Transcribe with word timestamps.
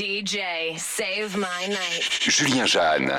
DJ, 0.00 0.78
save 0.78 1.36
my 1.36 1.66
night. 1.66 2.08
Julien 2.20 2.66
Jeanne. 2.66 3.10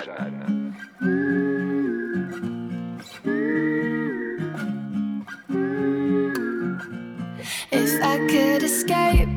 If 7.72 8.04
I 8.04 8.18
could 8.28 8.64
escape, 8.64 9.30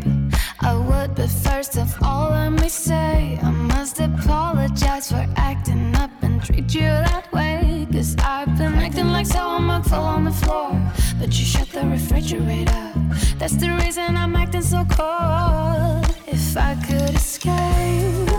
I 0.60 0.74
would. 0.74 1.14
But 1.14 1.28
first 1.28 1.76
of 1.76 1.94
all, 2.02 2.30
let 2.30 2.48
me 2.48 2.70
say 2.70 3.38
I 3.43 3.50
must 3.50 4.00
apologize 4.00 5.11
for 5.11 5.26
acting 5.36 5.95
up 5.96 6.12
and 6.22 6.42
treat 6.42 6.74
you 6.74 6.80
that 6.80 7.30
way. 7.30 7.86
Cause 7.92 8.16
I've 8.20 8.56
been 8.56 8.72
acting 8.72 9.08
like 9.08 9.26
someone 9.26 9.64
might 9.64 9.84
fall 9.84 10.04
on 10.04 10.24
the 10.24 10.32
floor. 10.32 10.80
But 11.20 11.29
you 11.38 11.45
shut 11.45 11.68
the 11.68 11.86
refrigerator. 11.86 12.92
That's 13.36 13.56
the 13.56 13.70
reason 13.82 14.16
I'm 14.16 14.34
acting 14.34 14.62
so 14.62 14.86
cold. 14.88 16.13
If 16.27 16.56
I 16.56 16.75
could 16.77 17.14
escape. 17.14 18.34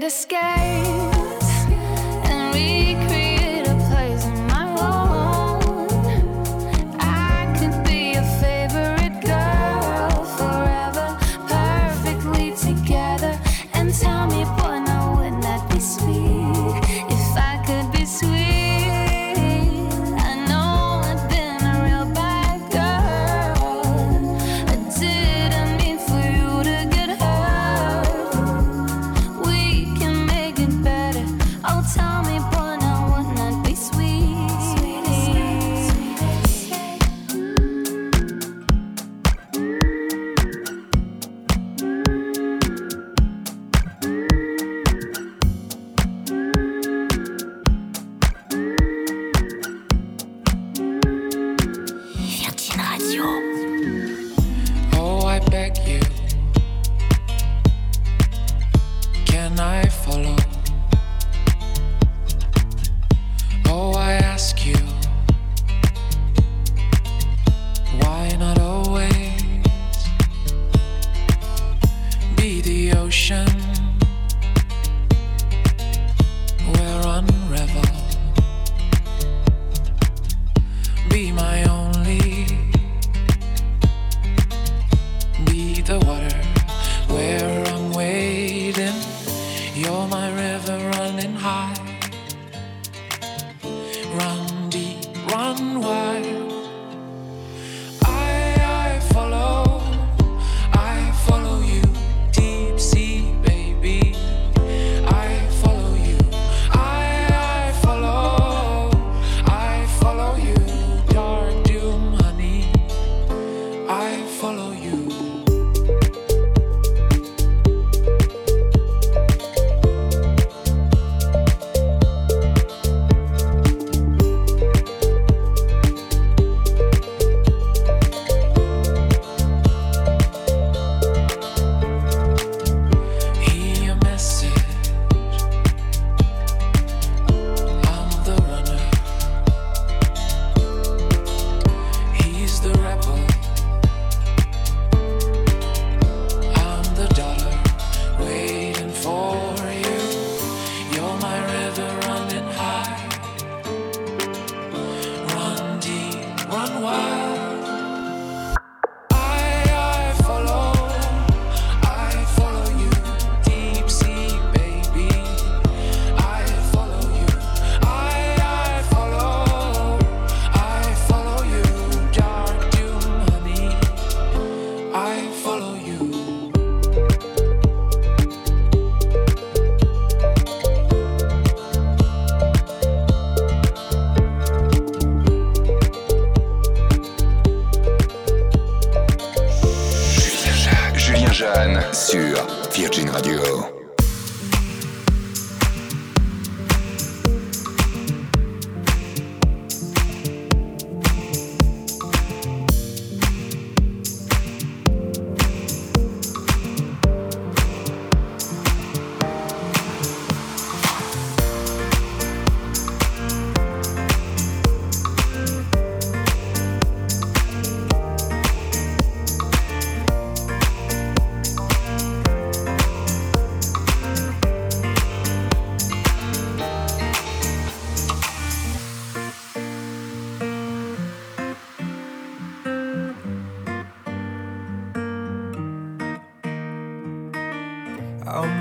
escape. 0.00 0.31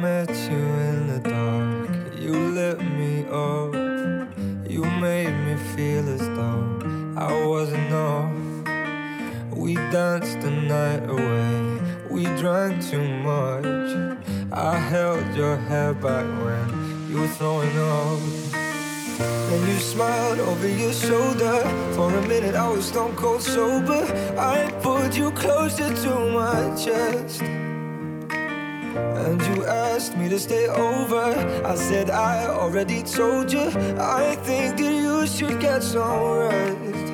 met 0.02 0.30
you 0.50 0.58
in 0.58 1.08
the 1.08 1.20
dark. 1.30 2.16
You 2.18 2.34
lit 2.34 2.80
me 2.82 3.24
up. 3.30 3.72
You 4.68 4.84
made 5.00 5.36
me 5.46 5.56
feel 5.76 6.10
as 6.10 6.22
though 6.22 7.14
I 7.16 7.46
was 7.46 7.72
enough. 7.72 8.34
We 9.56 9.76
danced 9.76 10.42
the 10.42 10.50
night 10.50 11.04
away. 11.08 11.80
We 12.10 12.24
drank 12.42 12.84
too 12.84 13.08
much. 13.30 14.18
I 14.52 14.76
held 14.80 15.36
your 15.36 15.58
hair 15.58 15.94
back 15.94 16.26
when 16.44 17.08
you 17.08 17.22
were 17.22 17.34
throwing 17.38 17.78
up. 17.78 18.20
And 19.52 19.68
you 19.68 19.78
smiled 19.78 20.40
over 20.40 20.68
your 20.68 20.94
shoulder. 20.94 21.62
For 21.94 22.10
a 22.12 22.28
minute, 22.28 22.56
I 22.56 22.68
was 22.70 22.86
stone 22.86 23.16
cold 23.16 23.44
sober. 23.44 24.04
I 24.36 24.72
pulled 24.82 25.14
you 25.14 25.30
closer 25.32 25.94
to 25.94 26.12
my 26.32 26.76
chest. 26.76 27.44
And 29.26 29.40
you 29.50 29.66
asked 29.66 30.18
me 30.18 30.30
to 30.30 30.40
stay 30.40 30.68
over. 30.68 31.26
I 31.64 31.76
said, 31.76 32.10
I 32.10 32.48
already 32.48 33.04
told 33.04 33.54
you. 33.54 33.68
I 34.00 34.36
think 34.48 34.78
that 34.78 34.94
you 35.06 35.28
should 35.28 35.60
get 35.60 35.84
some 35.84 36.40
rest. 36.40 37.08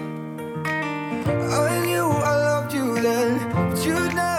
I 1.65 1.85
knew 1.85 2.07
I 2.31 2.35
loved 2.49 2.73
you 2.73 3.01
then, 3.01 3.31
but 3.53 3.85
you'd 3.85 4.13
never 4.15 4.36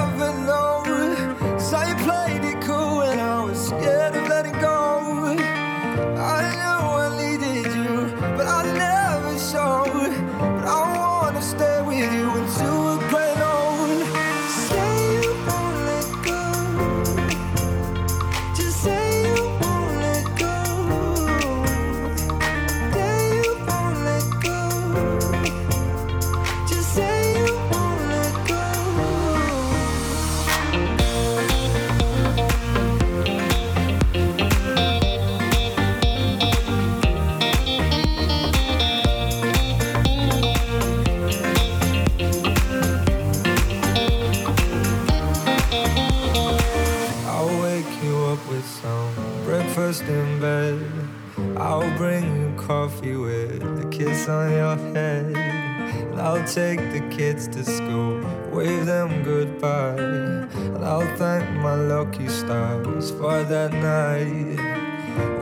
on 54.28 54.52
your 54.52 54.76
head. 54.94 55.36
And 55.36 56.20
I'll 56.20 56.46
take 56.46 56.80
the 56.92 57.00
kids 57.10 57.48
to 57.48 57.64
school, 57.64 58.20
wave 58.52 58.86
them 58.86 59.22
goodbye. 59.22 59.96
And 59.96 60.84
I'll 60.84 61.16
thank 61.16 61.48
my 61.60 61.74
lucky 61.74 62.28
stars 62.28 63.10
for 63.12 63.42
that 63.44 63.72
night. 63.72 64.58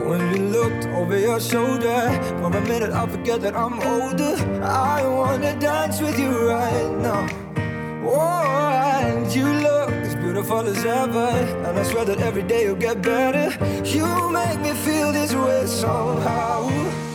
When 0.07 0.21
you 0.33 0.49
looked 0.49 0.85
over 0.87 1.19
your 1.19 1.39
shoulder, 1.39 2.01
for 2.39 2.55
a 2.55 2.61
minute 2.61 2.91
I 2.91 3.07
forget 3.07 3.41
that 3.41 3.55
I'm 3.55 3.79
older. 3.81 4.35
I 4.63 5.05
wanna 5.05 5.59
dance 5.59 5.99
with 5.99 6.17
you 6.17 6.49
right 6.49 6.91
now. 6.99 7.27
Oh, 8.05 9.01
and 9.01 9.33
you 9.35 9.45
look 9.45 9.91
as 9.91 10.15
beautiful 10.15 10.61
as 10.61 10.85
ever. 10.85 11.29
And 11.65 11.77
I 11.77 11.83
swear 11.83 12.05
that 12.05 12.19
every 12.21 12.43
day 12.43 12.63
you'll 12.63 12.75
get 12.75 13.01
better. 13.01 13.47
You 13.83 14.29
make 14.29 14.59
me 14.61 14.73
feel 14.73 15.11
this 15.11 15.33
way 15.33 15.65
somehow. 15.65 17.06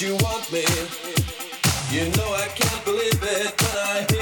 you 0.00 0.14
want 0.16 0.52
me. 0.52 0.64
You 1.90 2.04
know 2.16 2.34
I 2.34 2.48
can't 2.54 2.84
believe 2.84 3.22
it, 3.22 3.54
but 3.56 3.76
I. 3.76 4.15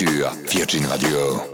Virgin 0.00 0.86
Radio. 0.88 1.49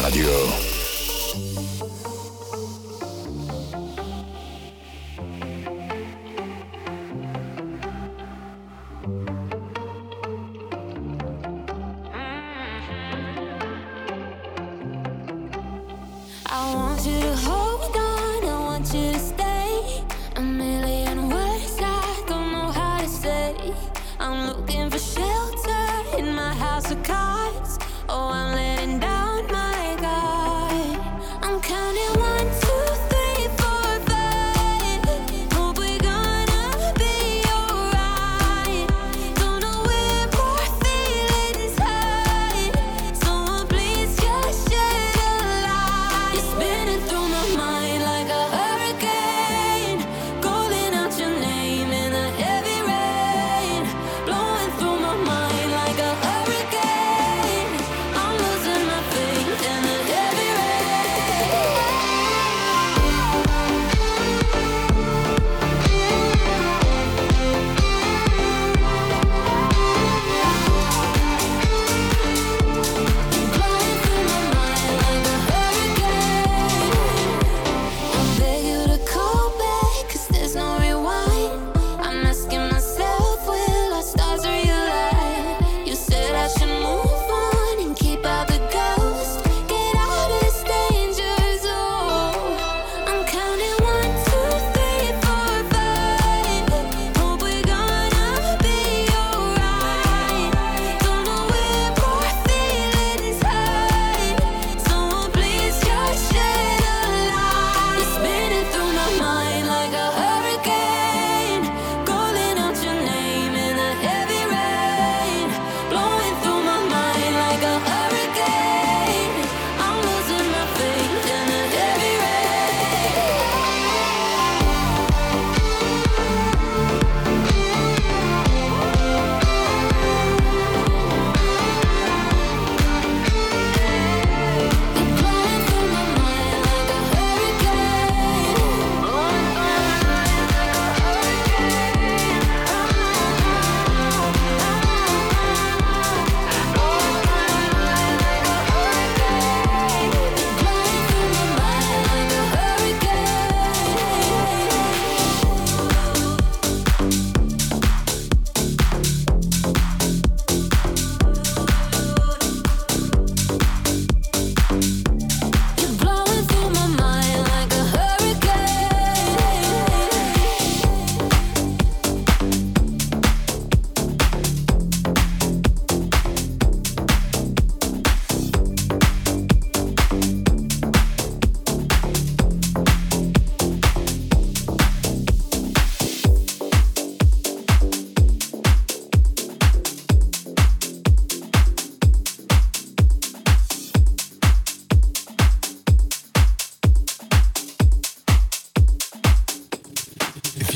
Radio. 0.00 0.27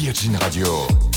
Virgin 0.03 0.35
Radio. 0.35 1.12